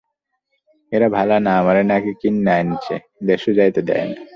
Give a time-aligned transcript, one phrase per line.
[0.91, 2.95] এরা ভালা না, আমারে নাকি কিন্যা আনছে,
[3.25, 4.21] দ্যাশে যাইতে দেয় না।